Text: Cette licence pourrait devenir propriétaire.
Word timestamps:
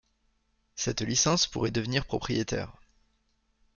Cette 0.75 1.01
licence 1.01 1.45
pourrait 1.45 1.69
devenir 1.69 2.05
propriétaire. 2.07 2.73